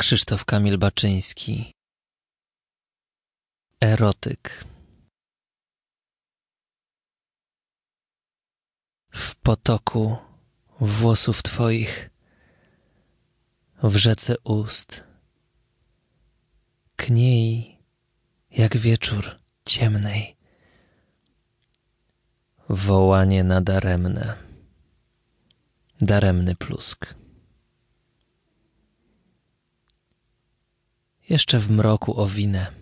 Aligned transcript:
Krzysztof 0.00 0.44
Kamil 0.44 0.78
Baczyński. 0.78 1.72
Erotyk. 3.80 4.64
W 9.10 9.34
potoku 9.34 10.16
włosów 10.80 11.42
Twoich, 11.42 12.10
w 13.82 13.96
rzece 13.96 14.38
ust, 14.44 15.04
kniej 16.96 17.78
jak 18.50 18.76
wieczór 18.76 19.38
ciemnej, 19.66 20.36
wołanie 22.68 23.44
nadaremne, 23.44 24.36
daremny 26.00 26.54
plusk. 26.54 27.19
Jeszcze 31.30 31.58
w 31.58 31.70
mroku 31.70 32.20
owinę, 32.20 32.72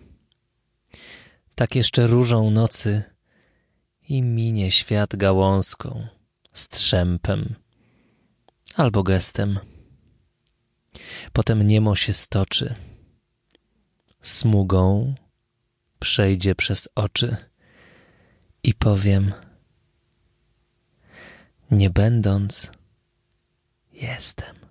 tak 1.55 1.75
jeszcze 1.75 2.07
różą 2.07 2.49
nocy 2.51 3.03
i 4.07 4.21
minie 4.21 4.71
świat 4.71 5.15
gałązką, 5.15 6.07
strzępem 6.51 7.55
albo 8.75 9.03
gestem. 9.03 9.59
Potem 11.33 11.61
niemo 11.61 11.95
się 11.95 12.13
stoczy, 12.13 12.75
smugą 14.21 15.15
przejdzie 15.99 16.55
przez 16.55 16.89
oczy 16.95 17.37
i 18.63 18.73
powiem, 18.73 19.33
nie 21.71 21.89
będąc, 21.89 22.71
jestem. 23.93 24.68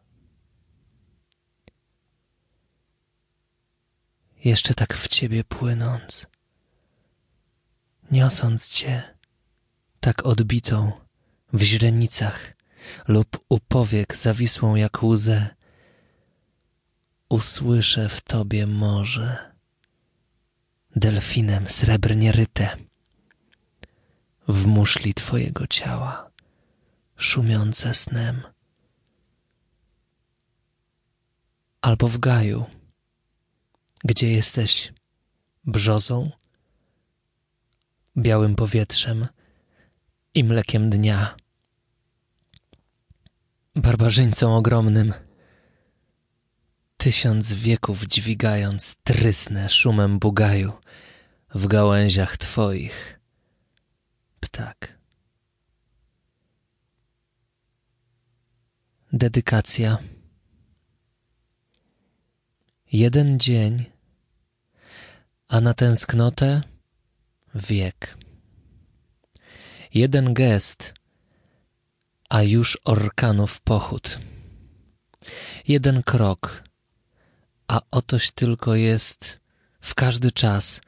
Jeszcze 4.44 4.74
tak 4.74 4.94
w 4.94 5.08
ciebie 5.08 5.44
płynąc, 5.44 6.26
niosąc 8.10 8.68
cię, 8.68 9.14
tak 10.00 10.26
odbitą 10.26 10.92
w 11.52 11.62
źrenicach 11.62 12.52
lub 13.08 13.44
u 13.48 13.60
powiek 13.60 14.16
zawisłą 14.16 14.74
jak 14.74 15.02
łzę, 15.02 15.54
usłyszę 17.28 18.08
w 18.08 18.20
tobie 18.20 18.66
morze, 18.66 19.52
delfinem 20.96 21.70
srebrnie 21.70 22.32
ryte, 22.32 22.76
w 24.48 24.66
muszli 24.66 25.14
twojego 25.14 25.66
ciała, 25.66 26.30
szumiące 27.16 27.94
snem, 27.94 28.42
albo 31.80 32.08
w 32.08 32.18
gaju, 32.18 32.77
gdzie 34.04 34.32
jesteś? 34.32 34.92
Brzozą, 35.64 36.30
białym 38.16 38.54
powietrzem? 38.54 39.26
I 40.34 40.44
mlekiem 40.44 40.90
dnia, 40.90 41.36
barbarzyńcą 43.76 44.56
ogromnym, 44.56 45.14
tysiąc 46.96 47.52
wieków 47.52 48.02
dźwigając 48.02 48.96
trysnę 48.96 49.68
szumem 49.68 50.18
bugaju 50.18 50.72
w 51.54 51.66
gałęziach 51.66 52.36
twoich, 52.36 53.20
ptak. 54.40 54.98
Dedykacja. 59.12 59.98
Jeden 62.92 63.38
dzień, 63.38 63.84
a 65.48 65.60
na 65.60 65.74
tęsknotę 65.74 66.62
wiek. 67.54 68.18
Jeden 69.94 70.34
gest, 70.34 70.94
a 72.28 72.42
już 72.42 72.78
orkanów 72.84 73.60
pochód. 73.60 74.18
Jeden 75.68 76.02
krok, 76.02 76.64
a 77.66 77.80
otoś 77.90 78.30
tylko 78.30 78.74
jest 78.74 79.40
w 79.80 79.94
każdy 79.94 80.32
czas 80.32 80.80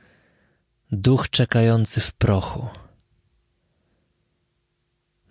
duch 0.92 1.30
czekający 1.30 2.00
w 2.00 2.12
prochu 2.12 2.68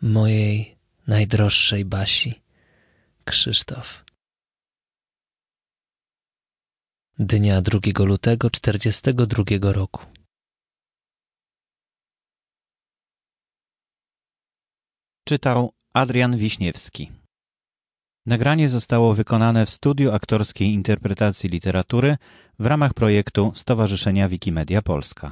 mojej 0.01 0.77
najdroższej 1.07 1.85
Basi, 1.85 2.41
Krzysztof. 3.25 4.08
Dnia 7.21 7.61
2 7.61 7.79
lutego 8.05 8.49
42 8.49 9.43
roku. 9.71 10.05
Czytał 15.27 15.73
Adrian 15.93 16.37
Wiśniewski. 16.37 17.11
Nagranie 18.25 18.69
zostało 18.69 19.13
wykonane 19.13 19.65
w 19.65 19.69
studiu 19.69 20.11
aktorskiej 20.11 20.67
interpretacji 20.67 21.49
literatury 21.49 22.17
w 22.59 22.65
ramach 22.65 22.93
projektu 22.93 23.51
Stowarzyszenia 23.55 24.29
Wikimedia 24.29 24.81
Polska. 24.81 25.31